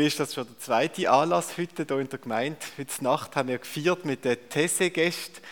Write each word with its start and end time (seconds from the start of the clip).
mir 0.00 0.06
ist 0.06 0.18
das 0.18 0.32
schon 0.32 0.46
der 0.46 0.58
zweite 0.58 1.10
Anlass 1.10 1.58
heute 1.58 1.84
hier 1.86 1.98
in 1.98 2.08
der 2.08 2.18
Gemeinde. 2.18 2.56
Heute 2.78 3.04
Nacht 3.04 3.36
haben 3.36 3.50
wir 3.50 3.58
gefeiert 3.58 4.06
mit 4.06 4.24
den 4.24 4.38
Tesse-Gästen. 4.48 5.42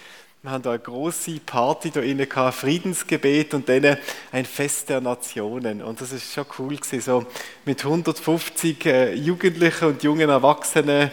Wir 0.41 0.53
haben 0.53 0.63
da 0.63 0.71
eine 0.71 0.79
große 0.79 1.39
Party 1.41 1.91
da 1.91 2.01
innen 2.01 2.27
gehabt, 2.27 2.55
Friedensgebet 2.55 3.53
und 3.53 3.69
dann 3.69 3.99
ein 4.33 4.47
Fest 4.47 4.89
der 4.89 5.03
Nationen. 5.03 5.83
Und 5.83 6.01
das 6.01 6.13
ist 6.13 6.33
schon 6.33 6.47
cool 6.59 6.77
gewesen, 6.77 7.03
so 7.03 7.27
mit 7.67 7.85
150 7.85 8.87
äh, 8.87 9.13
Jugendlichen 9.13 9.89
und 9.89 10.03
jungen 10.03 10.31
Erwachsenen 10.31 11.11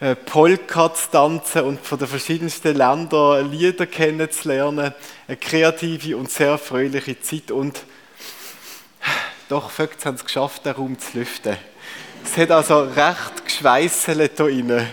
äh, 0.00 0.16
Polka 0.16 0.94
zu 0.94 1.10
tanzen 1.10 1.64
und 1.64 1.80
von 1.84 1.98
den 1.98 2.08
verschiedensten 2.08 2.74
Ländern 2.74 3.50
Lieder 3.50 3.84
kennenzulernen. 3.84 4.94
Eine 5.28 5.36
kreative 5.36 6.16
und 6.16 6.30
sehr 6.30 6.56
fröhliche 6.56 7.20
Zeit 7.20 7.50
und 7.50 7.84
doch, 9.50 9.70
Vögel 9.70 9.96
haben 10.02 10.14
es 10.14 10.24
geschafft, 10.24 10.64
den 10.64 10.72
Raum 10.72 10.98
zu 10.98 11.18
lüften. 11.18 11.58
Es 12.24 12.36
hat 12.36 12.50
also 12.50 12.82
recht 12.82 13.44
geschweißelt 13.44 14.32
hier 14.36 14.46
drin, 14.46 14.86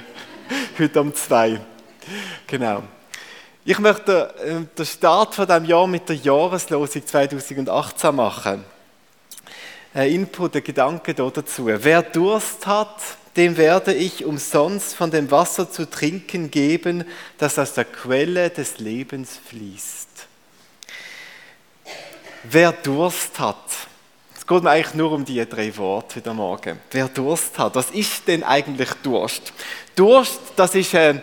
heute 0.79 1.01
um 1.01 1.13
zwei. 1.13 1.59
Genau. 2.47 2.83
Ich 3.63 3.79
möchte 3.79 4.33
äh, 4.43 4.75
den 4.77 4.85
Start 4.85 5.35
von 5.35 5.45
dem 5.45 5.65
Jahr 5.65 5.87
mit 5.87 6.07
der 6.07 6.15
Jahreslosung 6.15 7.05
2018 7.05 8.15
machen. 8.15 8.63
Ein 9.93 10.11
Input, 10.11 10.55
ein 10.55 10.63
Gedanke 10.63 11.13
dazu. 11.13 11.67
Wer 11.67 12.01
Durst 12.01 12.65
hat, 12.65 13.01
dem 13.35 13.57
werde 13.57 13.93
ich 13.93 14.25
umsonst 14.25 14.95
von 14.95 15.11
dem 15.11 15.29
Wasser 15.29 15.69
zu 15.69 15.89
trinken 15.89 16.49
geben, 16.49 17.03
das 17.37 17.59
aus 17.59 17.73
der 17.73 17.85
Quelle 17.85 18.49
des 18.49 18.79
Lebens 18.79 19.39
fließt. 19.47 20.07
Wer 22.43 22.71
Durst 22.71 23.39
hat, 23.39 23.86
geht 24.47 24.63
mir 24.63 24.69
eigentlich 24.69 24.93
nur 24.93 25.11
um 25.11 25.25
die 25.25 25.45
drei 25.45 25.75
Worte 25.75 26.15
heute 26.15 26.33
Morgen. 26.33 26.79
Wer 26.91 27.09
Durst 27.09 27.59
hat, 27.59 27.75
was 27.75 27.91
ist 27.91 28.27
denn 28.29 28.43
eigentlich 28.43 28.89
Durst? 29.03 29.51
Durst, 29.93 30.39
das 30.55 30.73
ist 30.73 30.95
ein, 30.95 31.21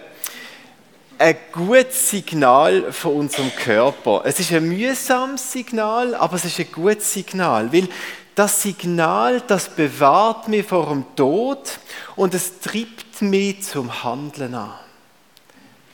ein 1.18 1.36
gutes 1.50 2.10
Signal 2.10 2.92
von 2.92 3.16
unserem 3.16 3.50
Körper. 3.56 4.22
Es 4.26 4.38
ist 4.40 4.52
ein 4.52 4.68
mühsames 4.68 5.50
Signal, 5.50 6.14
aber 6.14 6.36
es 6.36 6.44
ist 6.44 6.60
ein 6.60 6.70
gutes 6.70 7.14
Signal, 7.14 7.72
weil 7.72 7.88
das 8.34 8.60
Signal, 8.60 9.40
das 9.40 9.70
bewahrt 9.70 10.48
mich 10.48 10.66
vor 10.66 10.88
dem 10.90 11.04
Tod 11.16 11.78
und 12.16 12.34
es 12.34 12.60
treibt 12.60 13.22
mich 13.22 13.62
zum 13.62 14.04
Handeln 14.04 14.54
an. 14.54 14.74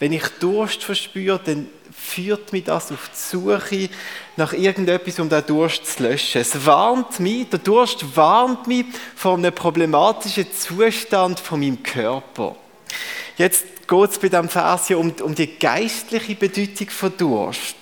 Wenn 0.01 0.13
ich 0.13 0.27
Durst 0.41 0.83
verspüre, 0.83 1.39
dann 1.45 1.69
führt 2.11 2.53
mich 2.53 2.65
das 2.65 2.91
auf 2.93 3.11
die 3.13 3.19
Suche 3.19 3.89
nach 4.37 4.53
irgendetwas, 4.53 5.19
um 5.19 5.29
den 5.29 5.45
Durst 5.47 5.87
zu 5.87 6.03
löschen. 6.03 6.41
Es 6.41 6.67
warnt 6.67 7.21
mich, 7.21 7.49
der 7.49 7.59
Durst 7.61 8.05
warnt 8.17 8.67
mich 8.67 8.87
vor 9.15 9.35
einem 9.35 9.55
problematischen 9.55 10.53
Zustand 10.53 11.41
von 11.41 11.61
meinem 11.61 11.83
Körper. 11.83 12.57
Jetzt 13.37 13.65
geht 13.87 14.11
es 14.11 14.19
bei 14.19 14.29
diesem 14.29 14.49
Vers 14.49 14.89
hier 14.89 14.99
um, 14.99 15.13
um 15.23 15.35
die 15.35 15.59
geistliche 15.59 16.35
Bedeutung 16.35 16.91
von 16.91 17.17
Durst. 17.17 17.77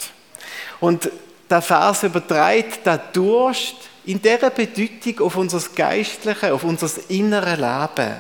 Und 0.81 1.11
der 1.51 1.63
Vers 1.63 2.03
überträgt 2.03 2.87
den 2.87 3.01
Durst 3.13 3.77
in 4.09 4.23
dieser 4.23 4.49
Bedeutung 4.49 5.21
auf 5.21 5.37
unser 5.37 5.61
geistliches, 5.77 6.51
auf 6.51 6.65
unser 6.65 6.89
inneres 7.11 7.59
Leben. 7.59 8.17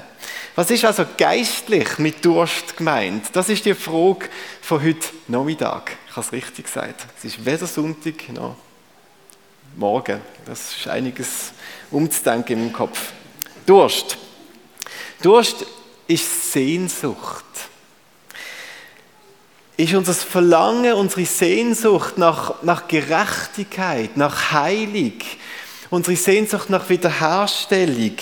Was 0.54 0.70
ist 0.70 0.84
also 0.84 1.06
geistlich 1.16 1.98
mit 1.98 2.22
Durst 2.22 2.76
gemeint? 2.76 3.30
Das 3.32 3.48
ist 3.48 3.64
die 3.64 3.74
Frage 3.74 4.28
von 4.60 4.82
heute 4.82 5.08
Nachmittag. 5.28 5.96
Ich 6.06 6.14
habe 6.14 6.26
es 6.26 6.32
richtig 6.32 6.66
gesagt. 6.66 7.06
Es 7.16 7.24
ist 7.24 7.42
weder 7.42 7.66
Sonntag 7.66 8.28
noch 8.34 8.56
morgen. 9.76 10.20
Das 10.44 10.76
ist 10.76 10.88
einiges 10.88 11.52
umzudenken 11.90 12.58
meinem 12.58 12.72
Kopf. 12.74 13.12
Durst. 13.64 14.18
Durst 15.22 15.64
ist 16.06 16.52
Sehnsucht. 16.52 17.44
Ist 19.78 19.94
unser 19.94 20.12
Verlangen, 20.12 20.92
unsere 20.92 21.24
Sehnsucht 21.24 22.18
nach, 22.18 22.62
nach 22.62 22.88
Gerechtigkeit, 22.88 24.18
nach 24.18 24.52
Heilung, 24.52 25.14
unsere 25.90 26.16
Sehnsucht 26.16 26.70
nach 26.70 26.88
Wiederherstellung, 26.88 28.16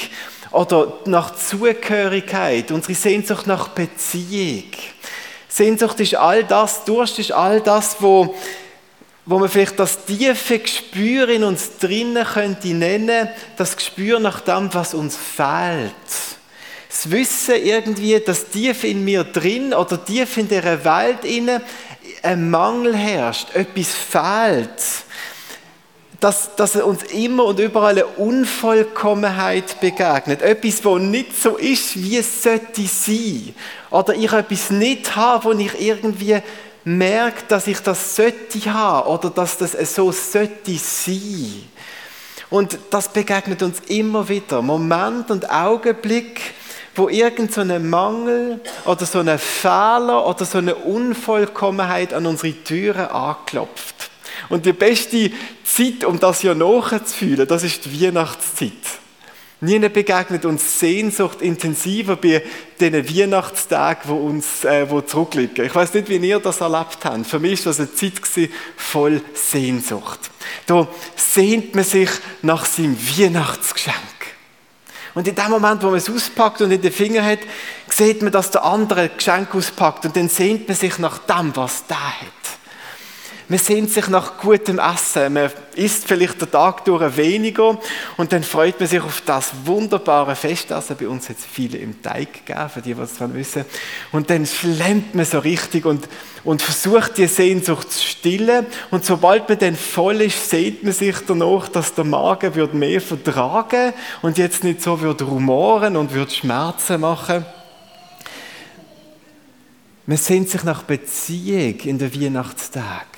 oder 0.56 1.00
nach 1.04 1.34
Zugehörigkeit, 1.34 2.70
unsere 2.70 2.94
Sehnsucht 2.94 3.46
nach 3.46 3.68
Beziehung. 3.68 4.70
Sehnsucht 5.48 6.00
ist 6.00 6.14
all 6.14 6.44
das, 6.44 6.84
Durst 6.84 7.18
ist 7.18 7.32
all 7.32 7.60
das, 7.60 7.96
wo, 8.00 8.34
wo 9.26 9.38
man 9.38 9.48
vielleicht 9.48 9.78
das 9.78 10.04
tiefe 10.04 10.58
Gespür 10.58 11.28
in 11.28 11.44
uns 11.44 11.78
drinnen 11.78 12.24
könnte 12.24 12.68
nennen, 12.68 13.28
das 13.56 13.76
Gespür 13.76 14.18
nach 14.18 14.40
dem, 14.40 14.72
was 14.72 14.94
uns 14.94 15.16
fehlt. 15.16 15.92
Das 16.88 17.10
Wissen 17.10 17.56
irgendwie, 17.56 18.18
dass 18.20 18.48
tief 18.48 18.84
in 18.84 19.04
mir 19.04 19.24
drin 19.24 19.74
oder 19.74 20.02
tief 20.02 20.38
in 20.38 20.48
dieser 20.48 20.84
Welt 20.84 21.24
inne 21.24 21.60
ein 22.22 22.50
Mangel 22.50 22.96
herrscht, 22.96 23.54
etwas 23.54 23.88
fehlt 23.88 25.05
dass, 26.20 26.54
dass 26.56 26.76
uns 26.76 27.02
immer 27.04 27.44
und 27.44 27.58
überall 27.58 27.92
eine 27.92 28.06
Unvollkommenheit 28.06 29.80
begegnet. 29.80 30.42
Etwas, 30.42 30.84
wo 30.84 30.98
nicht 30.98 31.40
so 31.40 31.56
ist, 31.56 31.96
wie 31.96 32.18
es 32.18 32.42
sollte 32.42 32.86
sein. 32.86 33.54
Oder 33.90 34.14
ich 34.14 34.32
etwas 34.32 34.70
nicht 34.70 35.16
habe, 35.16 35.44
wo 35.44 35.52
ich 35.52 35.80
irgendwie 35.80 36.38
merke, 36.84 37.42
dass 37.48 37.66
ich 37.66 37.80
das 37.80 38.16
sollte 38.16 38.72
haben 38.72 39.08
oder 39.08 39.30
dass 39.30 39.58
das 39.58 39.72
so 39.94 40.12
sollte 40.12 40.76
sein. 40.76 41.64
Und 42.48 42.78
das 42.90 43.08
begegnet 43.08 43.62
uns 43.62 43.80
immer 43.88 44.28
wieder. 44.28 44.62
Moment 44.62 45.30
und 45.30 45.50
Augenblick, 45.50 46.40
wo 46.94 47.08
irgend 47.08 47.52
so 47.52 47.60
ein 47.60 47.90
Mangel 47.90 48.60
oder 48.84 49.04
so 49.04 49.18
ein 49.18 49.38
Fehler 49.38 50.26
oder 50.26 50.44
so 50.44 50.58
eine 50.58 50.76
Unvollkommenheit 50.76 52.14
an 52.14 52.24
unsere 52.24 52.52
Türen 52.52 53.06
anklopft. 53.06 53.95
Und 54.48 54.66
die 54.66 54.72
beste 54.72 55.30
Zeit, 55.64 56.04
um 56.04 56.18
das 56.18 56.42
ja 56.42 56.54
nachzufühlen, 56.54 57.46
das 57.46 57.62
ist 57.62 57.84
die 57.84 58.02
Weihnachtszeit. 58.02 58.72
Nie 59.60 59.78
begegnet 59.78 60.44
uns 60.44 60.80
Sehnsucht 60.80 61.40
intensiver 61.40 62.16
bei 62.16 62.42
diesen 62.78 63.08
Weihnachtstagen, 63.08 64.02
wo 64.10 64.16
uns 64.16 64.64
äh, 64.64 64.88
wo 64.90 65.00
zurückliegen. 65.00 65.64
Ich 65.64 65.74
weiß 65.74 65.94
nicht, 65.94 66.10
wie 66.10 66.16
ihr 66.16 66.40
das 66.40 66.60
erlebt 66.60 66.98
habt. 67.04 67.26
Für 67.26 67.38
mich 67.38 67.64
war 67.64 67.72
das 67.72 67.80
eine 67.80 67.94
Zeit 67.94 68.20
voll 68.76 69.22
Sehnsucht. 69.32 70.30
Da 70.66 70.86
sehnt 71.16 71.74
man 71.74 71.84
sich 71.84 72.10
nach 72.42 72.66
seinem 72.66 72.98
Weihnachtsgeschenk. 72.98 73.96
Und 75.14 75.26
in 75.26 75.34
dem 75.34 75.48
Moment, 75.48 75.82
wo 75.82 75.86
man 75.86 75.96
es 75.96 76.10
auspackt 76.10 76.60
und 76.60 76.70
in 76.70 76.82
den 76.82 76.92
Finger 76.92 77.24
hat, 77.24 77.38
sieht 77.88 78.20
man, 78.20 78.32
dass 78.32 78.50
der 78.50 78.62
andere 78.62 79.08
Geschenk 79.08 79.54
auspackt 79.54 80.04
und 80.04 80.14
dann 80.14 80.28
sehnt 80.28 80.68
man 80.68 80.76
sich 80.76 80.98
nach 80.98 81.16
dem, 81.16 81.56
was 81.56 81.86
der 81.86 81.96
hat. 81.96 82.35
Man 83.48 83.60
sehnt 83.60 83.90
sich 83.90 84.08
nach 84.08 84.38
gutem 84.38 84.80
Essen. 84.80 85.34
Man 85.34 85.52
isst 85.76 86.08
vielleicht 86.08 86.40
den 86.40 86.50
Tag 86.50 86.84
durch 86.84 87.16
weniger 87.16 87.78
und 88.16 88.32
dann 88.32 88.42
freut 88.42 88.80
man 88.80 88.88
sich 88.88 89.00
auf 89.00 89.22
das 89.24 89.52
wunderbare 89.64 90.34
Festessen. 90.34 90.96
Bei 90.98 91.06
uns 91.06 91.28
hat 91.28 91.36
es 91.38 91.44
viele 91.44 91.78
im 91.78 92.02
Teig 92.02 92.44
gegeben, 92.44 92.68
für 92.68 92.82
die, 92.82 92.94
die 92.94 93.00
es 93.00 93.20
wissen. 93.20 93.64
Und 94.10 94.30
dann 94.30 94.46
schlemmt 94.46 95.14
man 95.14 95.24
so 95.24 95.38
richtig 95.38 95.86
und, 95.86 96.08
und 96.42 96.60
versucht, 96.60 97.18
die 97.18 97.28
Sehnsucht 97.28 97.92
zu 97.92 98.04
stillen. 98.04 98.66
Und 98.90 99.04
sobald 99.04 99.48
man 99.48 99.58
dann 99.60 99.76
voll 99.76 100.22
ist, 100.22 100.50
sehnt 100.50 100.82
man 100.82 100.92
sich 100.92 101.16
danach, 101.24 101.68
dass 101.68 101.94
der 101.94 102.04
Magen 102.04 102.52
wird 102.52 102.74
mehr 102.74 103.00
vertragen 103.00 103.92
und 104.22 104.38
jetzt 104.38 104.64
nicht 104.64 104.82
so 104.82 105.00
wird 105.00 105.22
rumoren 105.22 105.96
und 105.96 106.12
wird 106.12 106.32
Schmerzen 106.32 107.00
machen. 107.00 107.46
Man 110.04 110.18
sehnt 110.18 110.48
sich 110.48 110.64
nach 110.64 110.82
Beziehung 110.82 111.78
in 111.80 111.98
den 111.98 112.12
Weihnachtstagen. 112.12 113.15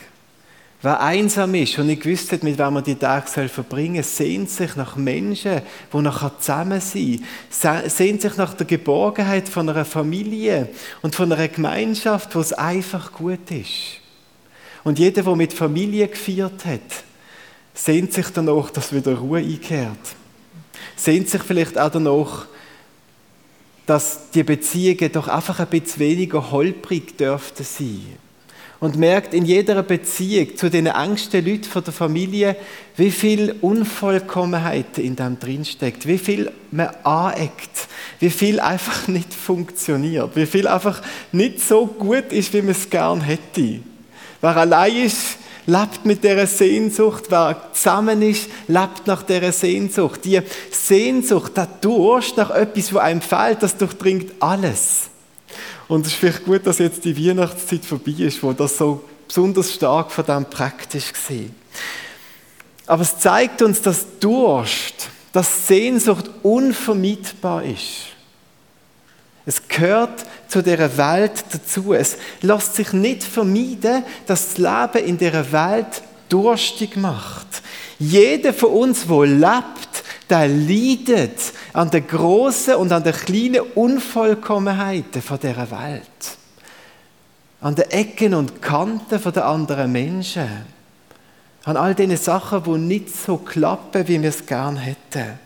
Wer 0.81 1.01
einsam 1.01 1.57
ist 1.57 1.77
und 1.79 1.89
nicht 1.89 2.03
gewusst 2.03 2.31
hat, 2.31 2.45
mit 2.45 2.57
wem 2.57 2.75
man 2.75 2.85
die 2.85 2.95
Tage 2.95 3.49
verbringen 3.49 4.05
soll, 4.05 4.27
sehnt 4.27 4.51
sich 4.51 4.77
nach 4.77 4.95
Menschen, 4.95 5.63
die 5.93 5.97
noch 5.97 6.39
zusammen 6.39 6.81
sein 6.81 7.25
können. 7.61 7.91
Sehnt 7.91 8.23
sich 8.23 8.37
nach 8.37 8.55
der 8.55 8.67
Geborgenheit 8.67 9.49
von 9.49 9.69
einer 9.69 9.85
Familie 9.85 10.69
und 11.03 11.17
von 11.17 11.33
einer 11.33 11.49
Gemeinschaft, 11.49 12.33
wo 12.37 12.41
es 12.41 12.53
einfach 12.53 13.13
gut 13.13 13.51
ist. 13.51 14.01
Und 14.85 15.01
jeder, 15.01 15.25
der 15.25 15.35
mit 15.35 15.53
Familie 15.53 16.07
gefeiert 16.07 16.65
hat, 16.65 17.05
sehnt 17.75 18.13
sich 18.13 18.29
danach, 18.29 18.71
dass 18.71 18.93
wieder 18.93 19.15
Ruhe 19.15 19.41
einkehrt. 19.41 19.99
Sehnt 20.95 21.29
sich 21.29 21.43
vielleicht 21.43 21.77
auch 21.77 21.91
danach, 21.91 22.47
dass 23.85 24.31
die 24.31 24.45
Beziehungen 24.45 25.11
doch 25.11 25.27
einfach 25.27 25.59
ein 25.59 25.67
bisschen 25.67 25.99
weniger 25.99 26.53
holprig 26.53 27.19
dürften 27.19 27.65
sein 27.65 28.28
und 28.81 28.97
merkt 28.97 29.35
in 29.35 29.45
jeder 29.45 29.83
Beziehung 29.83 30.57
zu 30.57 30.71
den 30.71 30.87
engsten 30.87 31.45
Leuten 31.45 31.65
von 31.65 31.83
der 31.83 31.93
Familie, 31.93 32.57
wie 32.97 33.11
viel 33.11 33.57
Unvollkommenheit 33.61 34.99
in 34.99 35.17
dem 35.17 35.39
drinsteckt, 35.39 36.07
wie 36.07 36.19
viel 36.19 36.53
man 36.71 36.91
aneckt, 37.03 37.89
wie 38.21 38.31
viel 38.31 38.61
einfach 38.61 39.09
nicht 39.09 39.35
funktioniert, 39.35 40.37
wie 40.37 40.47
viel 40.47 40.69
einfach 40.69 41.03
nicht 41.33 41.61
so 41.61 41.87
gut 41.87 42.33
ist, 42.33 42.53
wie 42.53 42.63
man 42.63 42.71
es 42.71 42.89
gern 42.89 43.21
hätte. 43.21 43.81
Wer 44.41 44.57
allein 44.57 44.97
ist, 44.97 45.39
lebt 45.67 46.05
mit 46.05 46.25
der 46.25 46.47
Sehnsucht. 46.47 47.25
Wer 47.29 47.71
zusammen 47.73 48.23
ist, 48.23 48.49
lebt 48.69 49.07
nach 49.07 49.23
der 49.23 49.53
Sehnsucht. 49.53 50.25
Die 50.25 50.41
Sehnsucht, 50.71 51.57
der 51.57 51.69
Durst 51.81 52.37
nach 52.37 52.51
etwas, 52.51 52.93
wo 52.93 52.99
einem 52.99 53.21
fehlt, 53.21 53.63
das 53.63 53.77
durchdringt 53.77 54.33
alles. 54.41 55.08
Und 55.89 56.07
es 56.07 56.13
ist 56.13 56.19
vielleicht 56.19 56.45
gut, 56.45 56.67
dass 56.67 56.79
jetzt 56.79 57.05
die 57.05 57.17
Weihnachtszeit 57.17 57.85
vorbei 57.85 58.15
ist, 58.19 58.43
wo 58.43 58.53
das 58.53 58.77
so 58.77 59.05
besonders 59.27 59.75
stark 59.75 60.11
von 60.11 60.25
dem 60.25 60.45
praktisch 60.45 61.13
war. 61.29 61.37
Aber 62.87 63.03
es 63.03 63.19
zeigt 63.19 63.63
uns, 63.63 63.83
dass 63.83 64.07
Durst, 64.19 65.09
dass 65.33 65.67
Sehnsucht 65.67 66.31
unvermeidbar 66.43 67.63
ist. 67.65 68.09
Es 69.45 69.67
gehört 69.67 70.27
zu 70.49 70.63
der 70.63 70.97
Welt 70.99 71.45
dazu. 71.51 71.95
Es 71.95 72.19
lässt 72.43 72.75
sich 72.75 72.93
nicht 72.93 73.23
vermeiden, 73.25 74.05
dass 74.27 74.55
das 74.55 74.59
Leben 74.59 75.07
in 75.07 75.19
der 75.19 75.53
Welt 75.53 76.03
durstig 76.29 76.97
macht. 76.97 77.47
Jeder 77.99 78.53
von 78.53 78.71
uns, 78.71 79.09
wo 79.09 79.25
lebt, 79.25 80.05
der 80.29 80.49
leidet 80.49 81.41
an 81.79 81.91
den 81.91 82.09
großen 82.09 82.75
und 82.75 82.91
an 82.91 83.05
den 83.05 83.13
kleinen 83.13 83.61
Unvollkommenheiten 83.77 85.23
von 85.23 85.39
der 85.39 85.71
Welt, 85.71 86.03
an 87.61 87.77
den 87.77 87.89
Ecken 87.93 88.35
und 88.35 88.61
Kanten 88.61 89.21
von 89.21 89.33
der 89.33 89.47
anderen 89.47 89.93
Menschen 89.93 90.49
an 91.63 91.77
all 91.77 91.95
diesen 91.95 92.17
Sachen, 92.17 92.65
die 92.65 92.79
nicht 92.79 93.15
so 93.15 93.37
klappen, 93.37 94.09
wie 94.09 94.21
wir 94.21 94.29
es 94.29 94.45
gerne 94.45 94.81
hätten. 94.81 95.39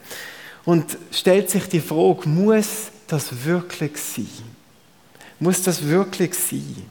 Und 0.64 0.96
stellt 1.10 1.50
sich 1.50 1.68
die 1.68 1.80
Frage, 1.80 2.26
muss 2.26 2.86
das 3.08 3.44
wirklich 3.44 3.98
sein? 3.98 4.26
Muss 5.38 5.62
das 5.62 5.86
wirklich 5.86 6.32
sein? 6.32 6.86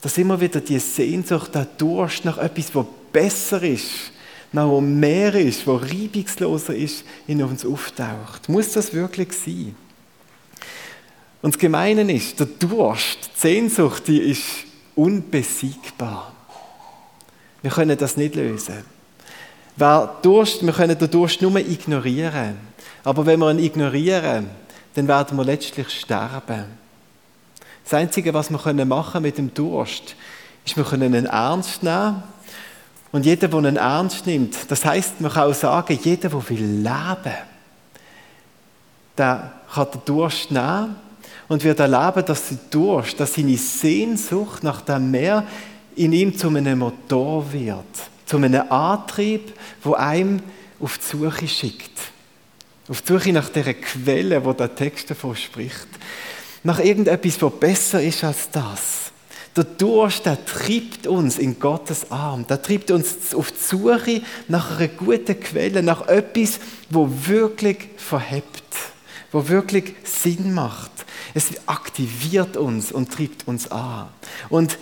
Dass 0.00 0.16
immer 0.16 0.40
wieder 0.40 0.60
die 0.60 0.78
Sehnsucht, 0.78 1.52
der 1.56 1.64
Durst 1.64 2.24
nach 2.24 2.38
etwas, 2.38 2.72
was 2.72 2.86
besser 3.12 3.60
ist, 3.64 4.12
nach 4.52 4.68
was 4.68 4.82
mehr 4.82 5.34
ist, 5.34 5.66
was 5.66 5.82
reibungsloser 5.82 6.74
ist, 6.74 7.04
in 7.26 7.42
uns 7.42 7.64
auftaucht. 7.64 8.48
Muss 8.48 8.72
das 8.72 8.92
wirklich 8.92 9.32
sein? 9.32 9.74
Und 11.42 11.54
das 11.54 11.58
Gemeine 11.58 12.12
ist, 12.12 12.38
der 12.38 12.46
Durst, 12.46 13.30
die 13.34 13.40
Sehnsucht, 13.40 14.08
die 14.08 14.18
ist 14.18 14.44
unbesiegbar. 14.94 16.32
Wir 17.62 17.70
können 17.70 17.96
das 17.96 18.16
nicht 18.16 18.34
lösen. 18.34 18.84
Wer 19.76 20.16
Durst, 20.22 20.64
wir 20.64 20.72
können 20.72 20.98
den 20.98 21.10
Durst 21.10 21.40
nur 21.40 21.56
ignorieren. 21.56 22.56
Aber 23.04 23.24
wenn 23.24 23.40
wir 23.40 23.50
ihn 23.50 23.58
ignorieren, 23.58 24.50
dann 24.94 25.08
werden 25.08 25.36
wir 25.38 25.44
letztlich 25.44 25.88
sterben. 25.88 26.64
Das 27.84 27.94
Einzige, 27.94 28.34
was 28.34 28.50
wir 28.50 28.84
machen 28.84 29.22
mit 29.22 29.38
dem 29.38 29.54
Durst, 29.54 30.16
ist, 30.64 30.76
wir 30.76 30.84
können 30.84 31.14
ihn 31.14 31.26
ernst 31.26 31.82
nehmen. 31.82 32.22
Und 33.12 33.26
jeder, 33.26 33.48
der 33.48 33.58
ihn 33.58 33.76
ernst 33.76 34.26
nimmt, 34.26 34.70
das 34.70 34.84
heißt, 34.84 35.20
man 35.20 35.32
kann 35.32 35.50
auch 35.50 35.54
sagen, 35.54 35.98
jeder, 36.02 36.28
der 36.28 36.48
will 36.48 36.58
leben, 36.58 37.36
der 39.18 39.52
kann 39.74 39.86
den 39.92 40.00
Durst 40.04 40.50
nehmen 40.50 40.96
und 41.48 41.64
wird 41.64 41.80
erleben, 41.80 42.24
dass 42.24 42.48
der 42.48 42.58
Durst, 42.70 43.18
dass 43.18 43.34
seine 43.34 43.56
Sehnsucht 43.56 44.62
nach 44.62 44.80
dem 44.82 45.10
Meer 45.10 45.44
in 45.96 46.12
ihm 46.12 46.36
zu 46.36 46.48
einem 46.48 46.78
Motor 46.78 47.52
wird, 47.52 47.84
zu 48.26 48.36
einem 48.36 48.70
Antrieb, 48.70 49.52
wo 49.82 49.94
einem 49.94 50.40
auf 50.78 50.98
die 50.98 51.16
Suche 51.16 51.48
schickt. 51.48 51.90
Auf 52.88 53.02
die 53.02 53.12
Suche 53.12 53.32
nach 53.32 53.48
der 53.48 53.74
Quelle, 53.74 54.44
wo 54.44 54.52
der 54.52 54.74
Text 54.74 55.10
davon 55.10 55.34
spricht. 55.36 55.88
Nach 56.62 56.78
irgendetwas, 56.78 57.42
was 57.42 57.52
besser 57.58 58.02
ist 58.02 58.22
als 58.22 58.50
das. 58.50 59.09
Der 59.56 59.64
Durst, 59.64 60.26
der 60.26 60.44
treibt 60.44 61.06
uns 61.06 61.36
in 61.36 61.58
Gottes 61.58 62.10
Arm. 62.10 62.46
Der 62.46 62.62
treibt 62.62 62.90
uns 62.90 63.34
auf 63.34 63.50
die 63.50 63.58
Suche 63.58 64.22
nach 64.46 64.78
einer 64.78 64.88
guten 64.88 65.40
Quelle, 65.40 65.82
nach 65.82 66.06
etwas, 66.06 66.60
wo 66.88 67.08
wirklich 67.26 67.88
verhebt, 67.96 68.62
wo 69.32 69.48
wirklich 69.48 69.94
Sinn 70.04 70.54
macht. 70.54 70.90
Es 71.34 71.50
aktiviert 71.66 72.56
uns 72.56 72.92
und 72.92 73.12
treibt 73.12 73.48
uns 73.48 73.70
an. 73.70 74.08
Und 74.48 74.78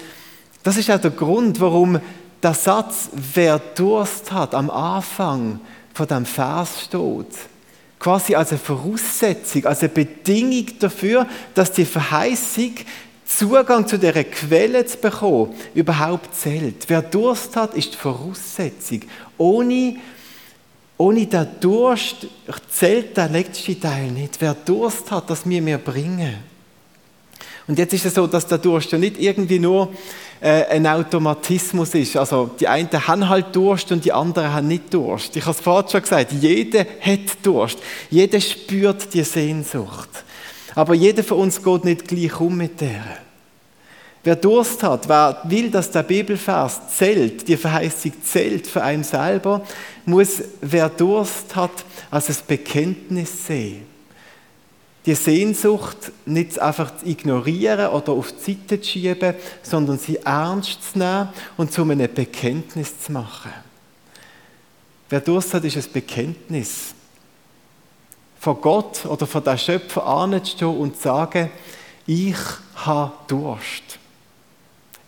das 0.62 0.76
ist 0.76 0.90
auch 0.90 1.00
der 1.00 1.12
Grund, 1.12 1.60
warum 1.60 1.98
der 2.42 2.54
Satz, 2.54 3.08
wer 3.34 3.58
Durst 3.58 4.32
hat, 4.32 4.54
am 4.54 4.70
Anfang 4.70 5.60
von 5.94 6.06
dem 6.06 6.26
Vers 6.26 6.82
steht. 6.84 7.26
Quasi 7.98 8.34
als 8.34 8.50
eine 8.50 8.60
Voraussetzung, 8.60 9.66
als 9.66 9.80
eine 9.80 9.88
Bedingung 9.88 10.66
dafür, 10.78 11.26
dass 11.54 11.72
die 11.72 11.84
Verheißung, 11.84 12.74
Zugang 13.28 13.86
zu 13.86 13.98
der 13.98 14.24
Quelle 14.24 14.86
zu 14.86 14.96
bekommen, 14.96 15.54
überhaupt 15.74 16.34
zählt. 16.34 16.84
Wer 16.88 17.02
Durst 17.02 17.54
hat, 17.56 17.74
ist 17.74 17.92
die 17.92 17.98
Voraussetzung. 17.98 19.02
Ohne, 19.36 19.96
ohne 20.96 21.26
den 21.26 21.46
Durst 21.60 22.26
zählt 22.70 23.16
der 23.16 23.28
letzte 23.28 23.78
Teil 23.78 24.10
nicht. 24.10 24.40
Wer 24.40 24.54
Durst 24.54 25.10
hat, 25.10 25.28
das 25.28 25.48
wir 25.48 25.60
mir 25.60 25.76
bringen. 25.76 26.36
Und 27.68 27.78
jetzt 27.78 27.92
ist 27.92 28.06
es 28.06 28.14
so, 28.14 28.26
dass 28.26 28.46
der 28.46 28.58
Durst 28.58 28.90
ja 28.92 28.98
nicht 28.98 29.20
irgendwie 29.20 29.58
nur 29.58 29.92
äh, 30.40 30.64
ein 30.64 30.86
Automatismus 30.86 31.94
ist. 31.94 32.16
Also 32.16 32.50
die 32.58 32.66
einen 32.66 32.88
haben 32.90 33.28
halt 33.28 33.54
Durst 33.54 33.92
und 33.92 34.06
die 34.06 34.12
anderen 34.12 34.52
haben 34.54 34.68
nicht 34.68 34.92
Durst. 34.92 35.36
Ich 35.36 35.44
habe 35.44 35.56
es 35.56 35.60
vorhin 35.60 35.90
schon 35.90 36.00
gesagt, 36.00 36.32
jeder 36.32 36.80
hat 36.80 37.20
Durst. 37.42 37.78
Jeder 38.08 38.40
spürt 38.40 39.12
die 39.12 39.22
Sehnsucht. 39.22 40.08
Aber 40.78 40.94
jeder 40.94 41.24
von 41.24 41.38
uns 41.38 41.60
geht 41.60 41.84
nicht 41.84 42.06
gleich 42.06 42.38
um 42.38 42.56
mit 42.56 42.80
der. 42.80 43.02
Wer 44.22 44.36
Durst 44.36 44.80
hat, 44.84 45.08
wer 45.08 45.42
will, 45.42 45.72
dass 45.72 45.90
der 45.90 46.04
Bibelvers 46.04 46.96
zählt, 46.96 47.48
die 47.48 47.56
Verheißung 47.56 48.12
zählt 48.22 48.68
für 48.68 48.84
einen 48.84 49.02
selber, 49.02 49.64
muss, 50.04 50.40
wer 50.60 50.88
Durst 50.88 51.56
hat, 51.56 51.84
als 52.12 52.28
ein 52.28 52.36
Bekenntnis 52.46 53.46
sehen 53.48 53.86
die 55.06 55.14
Sehnsucht 55.14 56.12
nicht 56.26 56.58
einfach 56.58 56.98
zu 56.98 57.06
ignorieren 57.06 57.88
oder 57.92 58.12
auf 58.12 58.30
die 58.30 58.52
Seite 58.52 58.78
zu 58.78 58.90
schieben, 58.90 59.34
sondern 59.62 59.98
sie 59.98 60.16
ernst 60.16 60.92
zu 60.92 60.98
nehmen 60.98 61.30
und 61.56 61.72
zu 61.72 61.80
einem 61.80 62.12
Bekenntnis 62.12 63.00
zu 63.00 63.12
machen. 63.12 63.50
Wer 65.08 65.20
Durst 65.20 65.54
hat, 65.54 65.64
ist 65.64 65.78
ein 65.78 65.92
Bekenntnis. 65.94 66.94
Vor 68.40 68.60
Gott 68.60 69.04
oder 69.06 69.26
vor 69.26 69.40
der 69.40 69.56
Schöpfer 69.56 70.06
anzustehen 70.06 70.76
und 70.76 70.96
zu 70.96 71.02
sagen, 71.02 71.50
ich 72.06 72.36
habe 72.76 73.12
Durst. 73.26 73.98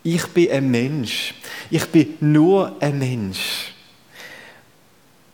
Ich 0.03 0.27
bin 0.29 0.51
ein 0.51 0.71
Mensch. 0.71 1.35
Ich 1.71 1.87
bin 1.87 2.17
nur 2.21 2.77
ein 2.81 2.99
Mensch. 2.99 3.73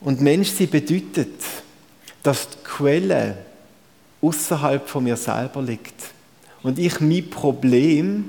Und 0.00 0.21
Mensch, 0.21 0.50
sie 0.50 0.67
bedeutet, 0.67 1.41
dass 2.23 2.49
die 2.49 2.57
Quelle 2.65 3.38
außerhalb 4.21 4.88
von 4.88 5.05
mir 5.05 5.17
selber 5.17 5.62
liegt. 5.62 5.95
Und 6.62 6.79
ich 6.79 7.00
mein 7.00 7.31
Problem, 7.31 8.29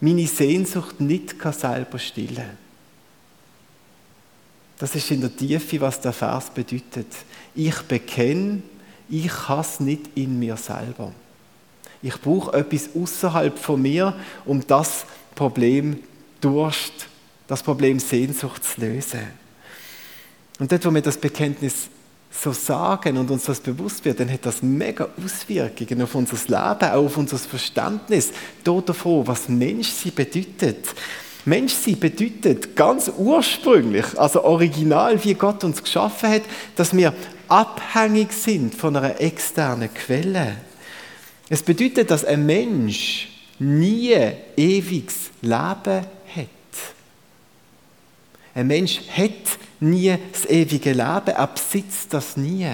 meine 0.00 0.26
Sehnsucht 0.26 1.00
nicht 1.00 1.38
kann 1.38 1.52
selber 1.52 1.98
stillen 1.98 2.58
Das 4.78 4.94
ist 4.94 5.10
in 5.10 5.20
der 5.20 5.36
Tiefe, 5.36 5.80
was 5.80 6.00
der 6.00 6.14
Vers 6.14 6.48
bedeutet. 6.50 7.08
Ich 7.54 7.78
bekenne, 7.82 8.62
ich 9.10 9.28
kann 9.28 9.60
es 9.60 9.80
nicht 9.80 10.02
in 10.14 10.38
mir 10.38 10.56
selber. 10.56 11.12
Ich 12.02 12.18
brauche 12.20 12.56
etwas 12.56 12.90
außerhalb 12.94 13.58
von 13.58 13.82
mir, 13.82 14.14
um 14.46 14.66
das 14.66 15.04
Problem 15.34 15.98
Durst, 16.40 16.92
das 17.46 17.62
Problem 17.62 17.98
Sehnsucht 17.98 18.64
zu 18.64 18.80
lösen. 18.80 19.20
Und 20.58 20.72
dort, 20.72 20.84
wo 20.86 20.94
wir 20.94 21.02
das 21.02 21.18
Bekenntnis 21.18 21.88
so 22.30 22.52
sagen 22.52 23.16
und 23.16 23.30
uns 23.30 23.44
das 23.44 23.60
bewusst 23.60 24.04
wird, 24.04 24.20
dann 24.20 24.30
hat 24.30 24.46
das 24.46 24.62
mega 24.62 25.08
Auswirkungen 25.22 26.02
auf 26.02 26.14
unser 26.14 26.36
Leben, 26.36 26.92
auch 26.92 27.04
auf 27.04 27.16
unser 27.16 27.38
Verständnis 27.38 28.30
davon, 28.62 29.26
was 29.26 29.48
Menschsein 29.48 30.14
bedeutet. 30.14 30.86
Menschsein 31.44 31.98
bedeutet 31.98 32.76
ganz 32.76 33.10
ursprünglich, 33.16 34.18
also 34.18 34.44
original, 34.44 35.22
wie 35.24 35.34
Gott 35.34 35.64
uns 35.64 35.82
geschaffen 35.82 36.30
hat, 36.30 36.42
dass 36.76 36.94
wir 36.94 37.14
abhängig 37.48 38.32
sind 38.32 38.74
von 38.74 38.96
einer 38.96 39.20
externen 39.20 39.92
Quelle. 39.92 40.56
Es 41.48 41.62
bedeutet, 41.62 42.10
dass 42.10 42.24
ein 42.24 42.46
Mensch 42.46 43.28
nie 43.58 44.16
ewiges 44.56 45.30
Leben 45.42 46.06
hat. 46.34 46.46
Ein 48.54 48.66
Mensch 48.66 49.00
hat 49.16 49.58
nie 49.80 50.16
das 50.32 50.46
ewige 50.46 50.90
Leben, 50.90 51.28
er 51.28 51.46
besitzt 51.46 52.12
das 52.12 52.36
nie. 52.36 52.68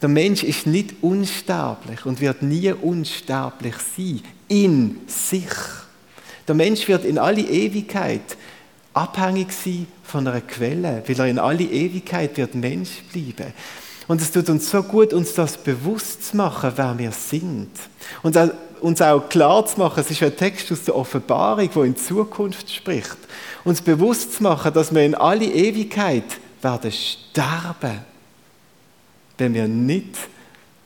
Der 0.00 0.08
Mensch 0.08 0.42
ist 0.42 0.66
nicht 0.66 0.94
unsterblich 1.02 2.04
und 2.06 2.20
wird 2.20 2.42
nie 2.42 2.72
unsterblich 2.72 3.76
sein, 3.96 4.20
in 4.48 5.00
sich. 5.06 5.46
Der 6.48 6.54
Mensch 6.54 6.88
wird 6.88 7.04
in 7.04 7.18
alle 7.18 7.42
Ewigkeit 7.42 8.36
abhängig 8.94 9.52
sein 9.52 9.86
von 10.02 10.26
einer 10.26 10.40
Quelle, 10.40 11.02
weil 11.06 11.20
er 11.20 11.26
in 11.26 11.38
alle 11.38 11.64
Ewigkeit 11.64 12.36
wird 12.36 12.54
Mensch 12.54 13.02
bleiben. 13.12 13.52
Und 14.08 14.20
es 14.20 14.32
tut 14.32 14.48
uns 14.50 14.70
so 14.70 14.82
gut, 14.82 15.12
uns 15.12 15.34
das 15.34 15.56
bewusst 15.56 16.30
zu 16.30 16.36
machen, 16.36 16.72
wer 16.76 16.98
wir 16.98 17.12
sind. 17.12 17.70
Und 18.22 18.36
uns 18.80 19.00
auch 19.00 19.28
klar 19.28 19.64
zu 19.64 19.78
machen, 19.78 20.00
es 20.00 20.10
ist 20.10 20.22
ein 20.22 20.36
Text 20.36 20.70
aus 20.72 20.82
der 20.82 20.96
Offenbarung, 20.96 21.70
wo 21.72 21.82
in 21.84 21.96
Zukunft 21.96 22.70
spricht. 22.70 23.16
Uns 23.64 23.80
bewusst 23.80 24.34
zu 24.34 24.42
machen, 24.42 24.74
dass 24.74 24.92
wir 24.92 25.04
in 25.04 25.14
alle 25.14 25.46
Ewigkeit 25.46 26.24
werden 26.60 26.92
sterben, 26.92 28.00
wenn 29.38 29.54
wir 29.54 29.68
nicht 29.68 30.16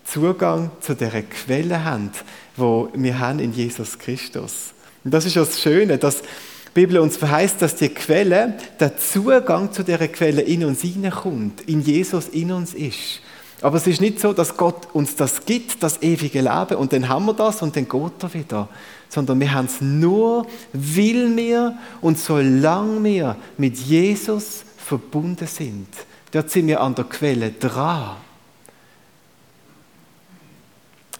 Zugang 0.04 0.70
zu 0.80 0.94
der 0.94 1.22
Quelle 1.22 1.84
haben, 1.84 2.12
wo 2.56 2.90
wir 2.94 3.18
haben 3.18 3.40
in 3.40 3.52
Jesus 3.52 3.98
Christus. 3.98 4.74
Und 5.06 5.14
das 5.14 5.24
ist 5.24 5.36
das 5.36 5.60
Schöne, 5.60 5.98
dass 5.98 6.22
die 6.22 6.26
Bibel 6.74 6.98
uns 6.98 7.16
verheißt, 7.16 7.62
dass 7.62 7.76
die 7.76 7.90
Quelle, 7.90 8.54
der 8.80 8.98
Zugang 8.98 9.72
zu 9.72 9.84
der 9.84 10.08
Quelle 10.08 10.42
in 10.42 10.64
uns 10.64 10.80
hineinkommt, 10.80 11.60
in 11.68 11.80
Jesus 11.80 12.26
in 12.26 12.50
uns 12.50 12.74
ist. 12.74 13.20
Aber 13.62 13.76
es 13.76 13.86
ist 13.86 14.00
nicht 14.00 14.18
so, 14.18 14.32
dass 14.32 14.56
Gott 14.56 14.88
uns 14.94 15.14
das 15.14 15.46
gibt, 15.46 15.80
das 15.84 16.02
ewige 16.02 16.40
Leben, 16.40 16.74
und 16.74 16.92
dann 16.92 17.08
haben 17.08 17.24
wir 17.26 17.34
das 17.34 17.62
und 17.62 17.76
dann 17.76 17.88
geht 17.88 18.20
er 18.20 18.34
wieder. 18.34 18.68
Sondern 19.08 19.38
wir 19.38 19.54
haben 19.54 19.66
es 19.66 19.80
nur, 19.80 20.44
weil 20.72 21.36
wir 21.36 21.78
und 22.00 22.18
solange 22.18 23.04
wir 23.04 23.36
mit 23.58 23.76
Jesus 23.76 24.64
verbunden 24.76 25.46
sind. 25.46 25.86
Dort 26.32 26.50
sind 26.50 26.66
wir 26.66 26.80
an 26.80 26.96
der 26.96 27.04
Quelle 27.04 27.52
dran. 27.52 28.16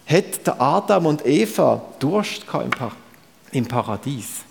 Hätte 0.07 0.61
Adam 0.61 1.07
und 1.07 1.25
Eva 1.25 1.83
Durst 2.01 2.47
im 2.53 2.71
Paradies? 3.65 4.43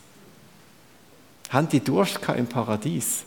Haben 1.49 1.69
die 1.69 1.79
Durst 1.79 2.19
im 2.35 2.47
Paradies? 2.47 3.23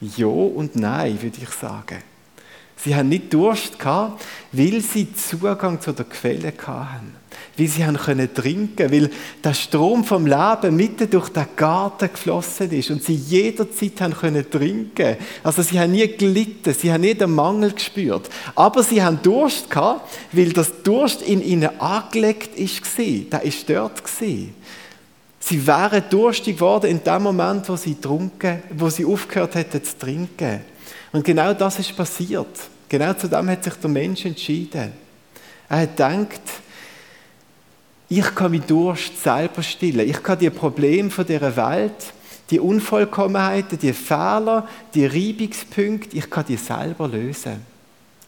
Ja 0.00 0.26
und 0.26 0.76
nein, 0.76 1.20
würde 1.22 1.38
ich 1.40 1.50
sagen. 1.50 2.02
Sie 2.76 2.94
haben 2.94 3.10
nicht 3.10 3.32
Durst 3.32 3.78
gehabt, 3.78 4.24
weil 4.52 4.80
sie 4.80 5.12
Zugang 5.12 5.80
zu 5.80 5.92
der 5.92 6.06
Quelle 6.06 6.52
hatten. 6.66 7.14
Weil 7.56 7.66
sie 7.66 7.84
haben 7.84 7.96
können 7.96 8.32
trinken, 8.32 8.90
weil 8.90 9.10
der 9.42 9.54
Strom 9.54 10.04
vom 10.04 10.26
Leben 10.26 10.76
mitten 10.76 11.10
durch 11.10 11.28
den 11.30 11.46
Garten 11.56 12.10
geflossen 12.10 12.70
ist 12.70 12.90
und 12.90 13.02
sie 13.02 13.14
jederzeit 13.14 14.00
haben 14.00 14.14
können 14.14 14.48
trinken. 14.48 15.16
Also 15.42 15.62
sie 15.62 15.78
haben 15.78 15.92
nie 15.92 16.06
gelitten, 16.08 16.72
sie 16.72 16.92
haben 16.92 17.02
nie 17.02 17.14
den 17.14 17.34
Mangel 17.34 17.72
gespürt. 17.72 18.30
Aber 18.54 18.82
sie 18.82 19.02
haben 19.02 19.20
Durst 19.22 19.68
gehabt, 19.68 20.08
weil 20.32 20.52
das 20.52 20.82
Durst 20.82 21.22
in 21.22 21.42
ihnen 21.42 21.80
angelegt 21.80 22.56
ist 22.56 22.80
Der 22.98 23.42
ist 23.42 23.68
dort 23.68 24.04
gewesen. 24.04 24.54
Sie 25.40 25.66
wären 25.66 26.04
durstig 26.10 26.56
geworden 26.56 26.90
in 26.90 27.02
dem 27.02 27.22
Moment, 27.22 27.68
wo 27.68 27.74
sie, 27.74 27.94
trunken, 27.94 28.62
wo 28.76 28.90
sie 28.90 29.06
aufgehört 29.06 29.54
hätten 29.54 29.82
zu 29.82 29.98
trinken. 29.98 30.60
Und 31.12 31.24
genau 31.24 31.54
das 31.54 31.78
ist 31.78 31.96
passiert. 31.96 32.46
Genau 32.88 33.14
zu 33.14 33.28
dem 33.28 33.48
hat 33.48 33.64
sich 33.64 33.74
der 33.74 33.90
Mensch 33.90 34.24
entschieden. 34.26 34.92
Er 35.68 35.78
hat 35.78 35.96
gedacht, 35.96 36.40
ich 38.10 38.34
kann 38.34 38.50
meinen 38.50 38.66
Durst 38.66 39.22
selber 39.22 39.62
stillen. 39.62 40.06
Ich 40.08 40.20
kann 40.20 40.36
die 40.36 40.50
Probleme 40.50 41.10
von 41.10 41.24
dieser 41.24 41.54
Welt, 41.56 42.12
die 42.50 42.58
Unvollkommenheiten, 42.58 43.78
die 43.78 43.92
Fehler, 43.92 44.66
die 44.92 45.06
Reibungspunkte, 45.06 46.16
ich 46.16 46.28
kann 46.28 46.44
die 46.44 46.56
selber 46.56 47.06
lösen. 47.06 47.64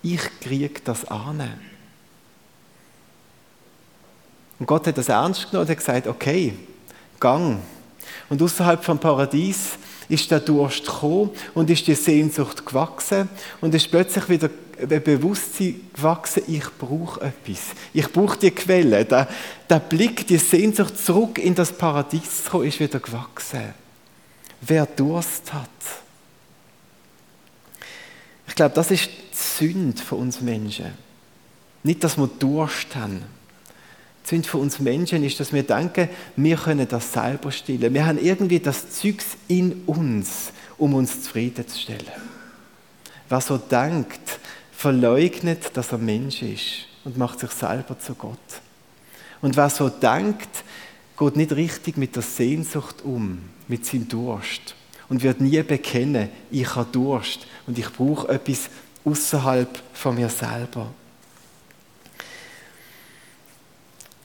Ich 0.00 0.20
kriege 0.40 0.80
das 0.84 1.04
an. 1.06 1.42
Und 4.60 4.66
Gott 4.66 4.86
hat 4.86 4.96
das 4.96 5.08
ernst 5.08 5.50
genommen 5.50 5.66
und 5.66 5.70
hat 5.70 5.78
gesagt, 5.78 6.06
okay, 6.06 6.54
Gang. 7.18 7.58
Und 8.28 8.40
außerhalb 8.40 8.84
vom 8.84 9.00
Paradies 9.00 9.70
ist 10.08 10.30
der 10.30 10.38
Durst 10.38 10.86
gekommen 10.86 11.30
und 11.54 11.68
ist 11.70 11.88
die 11.88 11.96
Sehnsucht 11.96 12.64
gewachsen 12.64 13.28
und 13.60 13.74
ist 13.74 13.90
plötzlich 13.90 14.28
wieder 14.28 14.48
Bewusstsein 14.86 15.80
gewachsen, 15.94 16.42
ich 16.46 16.64
brauche 16.78 17.20
etwas. 17.20 17.60
Ich 17.92 18.10
brauche 18.12 18.38
die 18.38 18.50
Quelle. 18.50 19.04
Der, 19.04 19.28
der 19.68 19.80
Blick, 19.80 20.26
die 20.26 20.38
Sehnsucht 20.38 20.98
zurück 20.98 21.38
in 21.38 21.54
das 21.54 21.72
Paradies 21.72 22.44
zu 22.44 22.50
kommen, 22.50 22.66
ist 22.66 22.80
wieder 22.80 23.00
gewachsen. 23.00 23.74
Wer 24.60 24.86
Durst 24.86 25.52
hat. 25.52 25.68
Ich 28.46 28.54
glaube, 28.54 28.74
das 28.74 28.90
ist 28.90 29.06
die 29.06 29.36
Sünde 29.36 30.02
von 30.02 30.18
uns 30.18 30.40
Menschen. 30.40 30.92
Nicht, 31.82 32.04
dass 32.04 32.16
wir 32.16 32.26
Durst 32.26 32.94
haben 32.94 33.22
die 34.24 34.28
Sünde 34.28 34.48
von 34.48 34.60
uns 34.60 34.78
Menschen 34.78 35.24
ist, 35.24 35.40
dass 35.40 35.52
wir 35.52 35.64
denken, 35.64 36.08
wir 36.36 36.56
können 36.56 36.86
das 36.88 37.12
selber 37.12 37.50
stillen. 37.50 37.92
Wir 37.92 38.06
haben 38.06 38.18
irgendwie 38.18 38.60
das 38.60 38.90
Zeugs 38.90 39.26
in 39.48 39.82
uns, 39.86 40.52
um 40.78 40.94
uns 40.94 41.22
zufriedenzustellen. 41.22 42.12
Wer 43.28 43.40
so 43.40 43.58
denkt, 43.58 44.38
verleugnet, 44.82 45.76
dass 45.76 45.92
er 45.92 45.98
Mensch 45.98 46.42
ist 46.42 46.88
und 47.04 47.16
macht 47.16 47.38
sich 47.38 47.52
selber 47.52 47.96
zu 48.00 48.16
Gott. 48.16 48.36
Und 49.40 49.56
wer 49.56 49.70
so 49.70 49.88
denkt, 49.88 50.64
geht 51.16 51.36
nicht 51.36 51.52
richtig 51.52 51.96
mit 51.96 52.16
der 52.16 52.24
Sehnsucht 52.24 53.02
um, 53.04 53.38
mit 53.68 53.86
seinem 53.86 54.08
Durst 54.08 54.74
und 55.08 55.22
wird 55.22 55.40
nie 55.40 55.62
bekennen, 55.62 56.30
ich 56.50 56.74
habe 56.74 56.90
Durst 56.90 57.46
und 57.68 57.78
ich 57.78 57.92
brauche 57.92 58.28
etwas 58.28 58.70
außerhalb 59.04 59.68
von 59.92 60.16
mir 60.16 60.28
selber. 60.28 60.92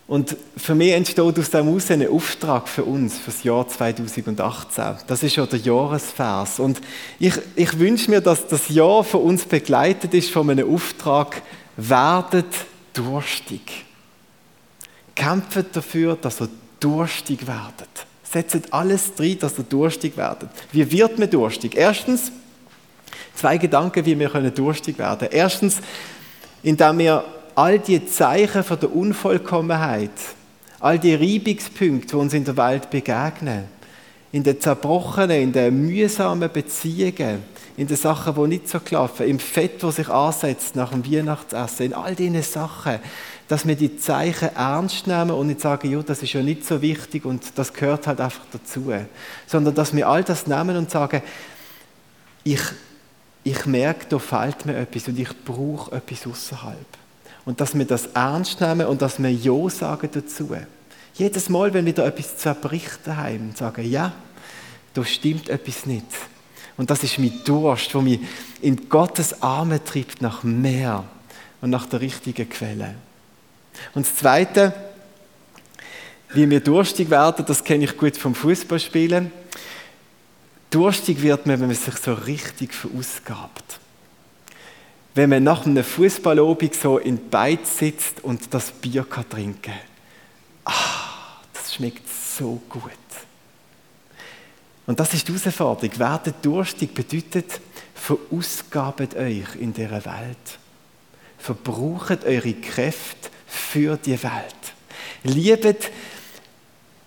Und 0.07 0.37
für 0.55 0.73
mich 0.73 0.93
entsteht 0.93 1.37
aus 1.37 1.49
dem 1.49 1.65
heraus 1.65 1.91
ein 1.91 2.07
Auftrag 2.07 2.69
für 2.69 2.85
uns, 2.85 3.17
für 3.17 3.31
das 3.31 3.43
Jahr 3.43 3.67
2018. 3.67 4.83
Das 5.05 5.21
ist 5.21 5.35
ja 5.35 5.45
der 5.45 5.59
Jahresvers. 5.59 6.59
Und 6.59 6.79
ich, 7.19 7.33
ich 7.57 7.77
wünsche 7.77 8.09
mir, 8.09 8.21
dass 8.21 8.47
das 8.47 8.69
Jahr 8.69 9.03
für 9.03 9.17
uns 9.17 9.43
begleitet 9.43 10.13
ist 10.13 10.31
von 10.31 10.49
einem 10.49 10.73
Auftrag, 10.73 11.41
werdet 11.75 12.45
durstig. 12.93 13.85
Kämpft 15.13 15.75
dafür, 15.75 16.15
dass 16.15 16.39
ihr 16.39 16.49
durstig 16.79 17.45
werdet. 17.45 17.89
Setzt 18.23 18.73
alles 18.73 19.13
drin, 19.13 19.37
dass 19.39 19.57
ihr 19.57 19.65
durstig 19.65 20.15
werdet. 20.15 20.49
Wie 20.71 20.89
wird 20.89 21.19
man 21.19 21.29
durstig? 21.29 21.75
Erstens, 21.75 22.31
zwei 23.35 23.57
Gedanken, 23.57 24.05
wie 24.05 24.17
wir 24.17 24.29
durstig 24.51 24.97
werden 24.97 25.19
können. 25.19 25.31
Erstens, 25.33 25.77
indem 26.63 26.99
wir 26.99 27.25
all 27.57 27.79
die 27.79 28.05
Zeichen 28.05 28.63
von 28.63 28.79
der 28.79 28.95
Unvollkommenheit, 28.95 30.11
all 30.79 30.99
die 30.99 31.15
Reibungspunkte, 31.15 32.09
die 32.09 32.15
uns 32.15 32.35
in 32.35 32.45
der 32.45 32.55
Welt 32.55 32.91
begegnen, 32.91 33.63
in 34.31 34.43
den 34.43 34.61
zerbrochenen, 34.61 35.41
in 35.41 35.53
den 35.53 35.87
mühsamen 35.87 36.51
Beziehungen, 36.53 37.43
in 37.75 37.87
den 37.87 37.97
Sachen, 37.97 38.35
die 38.35 38.47
nicht 38.47 38.69
so 38.69 38.79
klaffen, 38.79 39.25
im 39.25 39.39
Fett, 39.39 39.81
das 39.81 39.95
sich 39.95 40.07
ansetzt 40.07 40.75
nach 40.75 40.91
dem 40.91 41.03
Weihnachtsessen, 41.03 41.87
in 41.87 41.93
all 41.95 42.13
diesen 42.13 42.43
Sachen, 42.43 42.99
dass 43.47 43.67
wir 43.67 43.75
die 43.75 43.97
Zeichen 43.97 44.55
ernst 44.55 45.07
nehmen 45.07 45.31
und 45.31 45.47
nicht 45.47 45.61
sagen, 45.61 45.91
ja, 45.91 46.03
das 46.03 46.21
ist 46.21 46.33
ja 46.33 46.43
nicht 46.43 46.63
so 46.63 46.79
wichtig 46.83 47.25
und 47.25 47.41
das 47.55 47.73
gehört 47.73 48.05
halt 48.05 48.21
einfach 48.21 48.45
dazu, 48.51 48.93
sondern 49.47 49.73
dass 49.73 49.95
wir 49.95 50.07
all 50.07 50.23
das 50.23 50.45
nehmen 50.45 50.77
und 50.77 50.91
sagen, 50.91 51.23
ich, 52.43 52.61
ich 53.43 53.65
merke, 53.65 54.05
da 54.09 54.19
fehlt 54.19 54.67
mir 54.67 54.77
etwas 54.77 55.07
und 55.07 55.17
ich 55.17 55.29
brauche 55.43 55.95
etwas 55.95 56.27
außerhalb 56.27 56.85
und 57.47 57.61
dass 57.61 57.77
wir 57.77 57.85
das 57.85 58.07
ernst 58.07 58.59
nehmen 58.59 58.87
und 58.87 59.01
dass 59.01 59.23
wir 59.23 59.31
Ja 59.31 59.69
sagen 59.69 60.09
dazu. 60.11 60.49
Jedes 61.13 61.47
Mal, 61.47 61.73
wenn 61.73 61.85
wir 61.85 61.93
da 61.93 62.05
etwas 62.05 62.35
zerbricht 62.35 62.99
daheim 63.05 63.49
und 63.49 63.57
sagen, 63.57 63.89
ja, 63.89 64.11
da 64.93 65.05
stimmt 65.05 65.47
etwas 65.47 65.85
nicht. 65.85 66.05
Und 66.75 66.89
das 66.89 67.03
ist 67.03 67.17
mein 67.17 67.31
Durst, 67.45 67.95
wo 67.95 68.01
mich 68.01 68.19
in 68.61 68.89
Gottes 68.89 69.41
Arme 69.41 69.81
treibt 69.81 70.21
nach 70.21 70.43
mehr 70.43 71.05
und 71.61 71.69
nach 71.69 71.85
der 71.85 72.01
richtigen 72.01 72.49
Quelle. 72.49 72.95
Und 73.93 74.05
das 74.05 74.17
Zweite, 74.17 74.73
wie 76.33 76.49
wir 76.49 76.59
durstig 76.59 77.09
werden, 77.09 77.45
das 77.45 77.63
kenne 77.63 77.85
ich 77.85 77.95
gut 77.95 78.17
vom 78.17 78.35
Fußballspielen. 78.35 79.31
Durstig 80.69 81.21
wird 81.21 81.45
man, 81.45 81.61
wenn 81.61 81.67
man 81.67 81.77
sich 81.77 81.95
so 81.95 82.13
richtig 82.13 82.73
verausgabt 82.73 83.79
wenn 85.17 85.31
man 85.31 85.43
nach 85.43 85.65
einem 85.65 85.83
Fußballobig 85.83 86.75
so 86.75 86.99
in 86.99 87.29
Beiz 87.29 87.79
sitzt 87.79 88.23
und 88.23 88.53
das 88.53 88.71
Bier 88.71 89.03
kann 89.03 89.27
trinken 89.27 89.73
Ah, 90.63 91.41
das 91.53 91.73
schmeckt 91.73 92.07
so 92.07 92.61
gut. 92.69 92.91
Und 94.85 94.99
das 94.99 95.13
ist 95.13 95.27
die 95.27 95.33
Herausforderung. 95.33 95.97
Werdet 95.97 96.35
durstig 96.45 96.93
bedeutet, 96.93 97.59
verausgabet 97.95 99.15
euch 99.15 99.55
in 99.59 99.73
dieser 99.73 100.05
Welt. 100.05 100.59
Verbraucht 101.39 102.23
eure 102.23 102.53
Kräfte 102.53 103.29
für 103.47 103.97
die 103.97 104.21
Welt. 104.21 104.55
Liebet, 105.23 105.89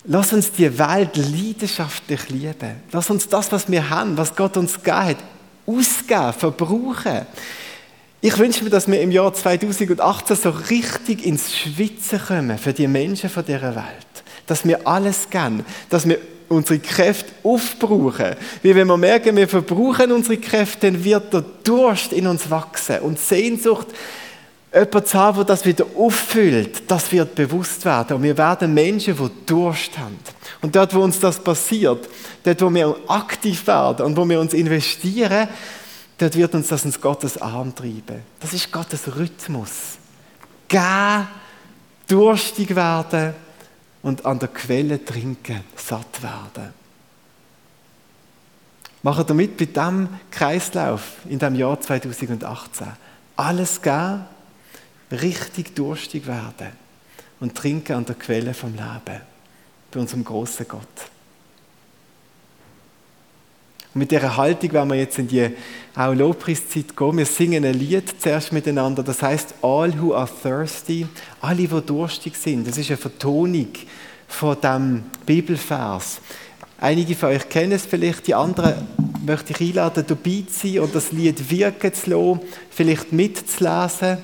lass 0.05 0.33
uns 0.33 0.50
die 0.50 0.79
Welt 0.79 1.17
leidenschaftlich 1.17 2.29
lieben. 2.29 2.83
Lass 2.90 3.09
uns 3.09 3.29
das, 3.29 3.52
was 3.52 3.71
wir 3.71 3.88
haben, 3.88 4.17
was 4.17 4.35
Gott 4.35 4.57
uns 4.57 4.75
gegeben 4.75 4.97
hat, 4.97 5.19
ausgeben, 5.67 6.33
verbrauchen. 6.33 7.26
Ich 8.23 8.37
wünsche 8.37 8.65
mir, 8.65 8.71
dass 8.71 8.87
wir 8.87 9.00
im 9.00 9.11
Jahr 9.11 9.33
2018 9.33 10.37
so 10.37 10.50
richtig 10.50 11.25
ins 11.25 11.55
Schwitzen 11.55 12.21
kommen 12.21 12.59
für 12.59 12.75
die 12.75 12.87
Menschen 12.87 13.31
von 13.31 13.45
dieser 13.45 13.75
Welt. 13.75 13.87
Dass 14.47 14.67
wir 14.67 14.87
alles 14.87 15.31
geben, 15.31 15.65
dass 15.89 16.07
wir 16.07 16.19
unsere 16.50 16.81
Kräfte 16.81 17.33
aufbrauchen. 17.43 18.35
Wie 18.62 18.75
wenn 18.75 18.89
wir 18.89 18.97
merken, 18.99 19.37
wir 19.37 19.49
verbrauchen 19.49 20.12
unsere 20.12 20.37
Kräfte, 20.37 20.91
dann 20.91 21.03
wird 21.03 21.33
der 21.33 21.45
Durst 21.65 22.12
in 22.12 22.27
uns 22.27 22.50
wachsen 22.50 22.99
und 22.99 23.19
Sehnsucht, 23.19 23.87
jemand 24.75 25.07
zu 25.07 25.19
haben, 25.19 25.37
der 25.37 25.45
das 25.45 25.65
wieder 25.65 25.87
auffüllt, 25.97 26.83
das 26.89 27.11
wird 27.12 27.35
bewusst 27.35 27.85
werden. 27.87 28.17
Und 28.17 28.23
wir 28.23 28.37
werden 28.37 28.75
Menschen, 28.75 29.17
die 29.17 29.47
Durst 29.47 29.97
haben. 29.97 30.19
Und 30.61 30.77
dort, 30.77 30.95
wo 30.95 31.00
uns 31.00 31.21
das 31.21 31.39
passiert, 31.39 32.09
dort, 32.45 32.61
wo 32.61 32.75
wir 32.75 32.97
aktiv 33.09 33.67
werden 33.67 34.05
und 34.05 34.17
wo 34.17 34.29
wir 34.29 34.41
uns 34.41 34.53
investieren, 34.53 35.49
dort 36.21 36.37
wird 36.37 36.55
uns 36.55 36.69
das 36.69 36.85
ins 36.85 37.00
Gottes 37.00 37.41
Arm 37.41 37.75
treiben. 37.75 38.23
Das 38.41 38.53
ist 38.53 38.71
Gottes 38.71 39.17
Rhythmus. 39.17 39.99
Gehen, 40.69 41.27
durstig 42.07 42.77
werden 42.77 43.35
und 44.03 44.25
an 44.27 44.39
der 44.39 44.49
Quelle 44.49 45.03
trinken, 45.05 45.65
satt 45.75 46.23
werden. 46.23 46.75
Machen 49.03 49.29
wir 49.29 49.35
mit 49.35 49.57
bei 49.57 49.65
diesem 49.65 50.09
Kreislauf 50.31 51.17
in 51.27 51.39
dem 51.39 51.55
Jahr 51.55 51.81
2018. 51.81 52.87
Alles 53.37 53.81
geben, 53.81 54.27
richtig 55.11 55.75
durstig 55.75 56.27
werden 56.27 56.73
und 57.41 57.57
trinken 57.57 57.95
an 57.97 58.05
der 58.05 58.17
Quelle 58.17 58.53
vom 58.53 58.73
Leben, 58.73 59.23
bei 59.91 60.00
unserem 60.00 60.23
großen 60.23 60.69
Gott. 60.69 61.11
Und 63.92 64.00
mit 64.00 64.11
dieser 64.12 64.37
Haltung 64.37 64.73
werden 64.73 64.90
wir 64.90 64.97
jetzt 64.97 65.18
in 65.18 65.26
die 65.26 65.50
auch 65.97 66.14
Lobpreiszeit 66.14 66.97
gehen. 66.97 67.18
Wir 67.18 67.26
singen 67.26 67.64
ein 67.64 67.75
Lied 67.75 68.14
zuerst 68.20 68.52
miteinander, 68.52 69.02
das 69.02 69.23
heißt 69.23 69.54
All 69.62 69.92
who 70.00 70.14
are 70.14 70.28
thirsty, 70.42 71.06
alle, 71.40 71.66
die 71.66 71.80
durstig 71.87 72.37
sind. 72.37 72.68
Das 72.68 72.78
ist 72.78 72.88
eine 72.90 72.97
Vertonung 72.97 73.68
von 74.28 74.61
dem 74.61 75.02
Bibelvers. 75.26 76.20
Einige 76.78 77.14
von 77.14 77.30
euch 77.30 77.49
kennen 77.49 77.73
es 77.73 77.85
vielleicht, 77.85 78.26
die 78.26 78.35
anderen 78.35 78.75
möchte 79.26 79.52
ich 79.52 79.61
einladen, 79.61 80.04
dabei 80.06 80.44
zu 80.50 80.68
sein 80.68 80.78
und 80.78 80.94
das 80.94 81.12
Lied 81.12 81.50
wirken 81.50 81.92
zu 81.92 82.11
lassen, 82.11 82.40
vielleicht 82.70 83.12
mitzulesen. 83.12 84.18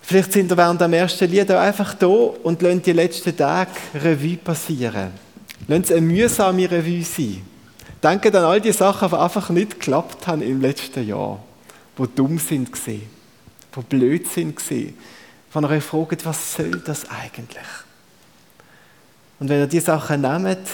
Vielleicht 0.00 0.32
sind 0.32 0.50
wir 0.50 0.56
während 0.56 0.80
dem 0.80 0.92
ersten 0.92 1.30
Lied 1.30 1.50
auch 1.50 1.60
einfach 1.60 1.94
da 1.94 2.06
und 2.06 2.62
lassen 2.62 2.82
die 2.82 2.92
letzten 2.92 3.36
Tage 3.36 3.70
Revue 3.94 4.36
passieren. 4.36 5.10
Lassen 5.66 5.84
sie 5.84 5.94
eine 5.94 6.06
mühsame 6.06 6.70
Revue 6.70 7.02
sein. 7.02 7.53
Denken 8.04 8.36
an 8.36 8.44
all 8.44 8.60
die 8.60 8.72
Sachen, 8.72 9.08
die 9.08 9.16
einfach 9.16 9.48
nicht 9.48 9.80
geklappt 9.80 10.26
haben 10.26 10.42
im 10.42 10.60
letzten 10.60 11.08
Jahr. 11.08 11.42
Die 11.98 12.06
dumm 12.14 12.38
sind 12.38 12.70
gesehen, 12.70 13.08
die 13.74 13.80
blöd 13.80 14.28
sind 14.28 14.56
gesehen. 14.56 14.98
Von 15.48 15.64
euch 15.64 15.82
fragt, 15.82 16.26
was 16.26 16.54
soll 16.54 16.82
das 16.84 17.08
eigentlich? 17.08 17.64
Und 19.40 19.48
wenn 19.48 19.60
ihr 19.60 19.66
diese 19.66 19.86
Sachen 19.86 20.20
nehmt, 20.20 20.68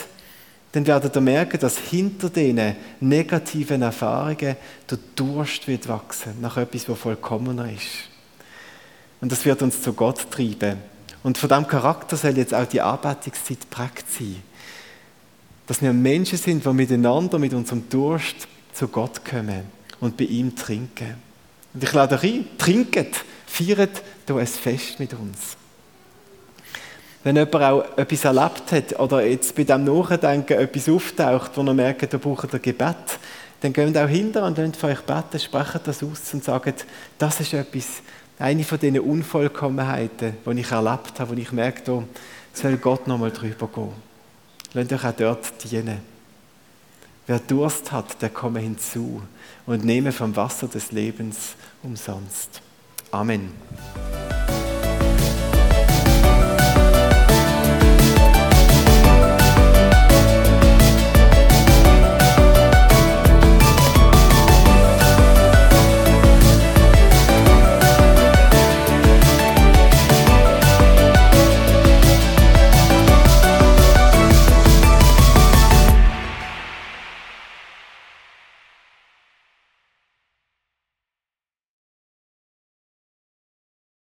dann 0.73 0.87
werdet 0.87 1.17
ihr 1.17 1.21
merken, 1.21 1.61
dass 1.61 1.79
hinter 1.79 2.31
diesen 2.31 2.75
negativen 2.99 3.83
Erfahrungen 3.83 4.57
der 4.91 4.99
Durst 5.15 5.69
wird 5.69 5.89
wachsen 5.89 6.41
nach 6.41 6.57
etwas, 6.57 6.89
was 6.89 6.99
vollkommener 6.99 7.71
ist. 7.71 8.09
Und 9.21 9.31
das 9.31 9.45
wird 9.45 9.63
uns 9.63 9.83
zu 9.83 9.93
Gott 9.93 10.31
treiben. 10.31 10.79
Und 11.23 11.39
von 11.39 11.49
diesem 11.49 11.67
Charakter 11.69 12.17
soll 12.17 12.37
jetzt 12.39 12.55
auch 12.55 12.67
die 12.67 12.81
Arbeitungszeit 12.81 13.71
prägt 13.71 14.11
sein. 14.11 14.43
Dass 15.71 15.81
wir 15.81 15.93
Menschen 15.93 16.37
sind, 16.37 16.65
die 16.65 16.73
miteinander 16.73 17.39
mit 17.39 17.55
unserem 17.55 17.89
Durst 17.89 18.49
zu 18.73 18.89
Gott 18.89 19.25
kommen 19.25 19.63
und 20.01 20.17
bei 20.17 20.25
ihm 20.25 20.57
trinken. 20.57 21.15
Und 21.73 21.85
ich 21.85 21.93
lade 21.93 22.17
euch 22.17 22.25
ein, 22.25 22.45
trinket, 22.59 23.15
feiert 23.47 24.03
hier 24.27 24.37
ein 24.37 24.47
Fest 24.49 24.99
mit 24.99 25.13
uns. 25.13 25.57
Wenn 27.23 27.37
jemand 27.37 27.55
auch 27.55 27.85
etwas 27.97 28.25
erlebt 28.25 28.73
hat 28.73 28.99
oder 28.99 29.25
jetzt 29.25 29.55
bei 29.55 29.63
dem 29.63 29.85
Nachdenken 29.85 30.55
etwas 30.55 30.89
auftaucht, 30.89 31.53
wo 31.55 31.63
er 31.63 31.75
merkt, 31.75 32.13
da 32.13 32.19
braucht 32.19 32.53
er 32.53 32.59
Gebet, 32.59 33.21
dann 33.61 33.73
geht 33.73 33.97
auch 33.97 34.09
hinter 34.09 34.47
und 34.47 34.59
lasst 34.59 34.75
für 34.75 34.89
euch 34.89 35.03
beten, 35.03 35.39
sprecht 35.39 35.87
das 35.87 36.03
aus 36.03 36.35
und 36.35 36.43
sagt, 36.43 36.85
das 37.17 37.39
ist 37.39 37.55
etwas, 37.55 38.03
eine 38.41 38.65
von 38.65 38.81
diesen 38.81 38.99
Unvollkommenheiten, 38.99 40.35
die 40.45 40.61
ich 40.61 40.73
erlebt 40.73 41.21
habe, 41.21 41.31
wo 41.31 41.41
ich 41.41 41.53
merke, 41.53 41.83
da 41.85 42.03
soll 42.55 42.77
Gott 42.79 43.07
nochmal 43.07 43.31
drüber 43.31 43.69
gehen. 43.73 44.10
Lasst 44.73 44.93
euch 44.93 45.05
auch 45.05 45.13
dort 45.13 45.71
dienen. 45.71 45.99
Wer 47.27 47.39
Durst 47.39 47.93
hat, 47.93 48.21
der 48.23 48.31
komme 48.31 48.61
hinzu 48.61 49.23
und 49.67 49.85
nehme 49.85 50.13
vom 50.13 50.35
Wasser 50.35 50.69
des 50.69 50.93
Lebens 50.93 51.55
umsonst. 51.83 52.61
Amen. 53.11 53.53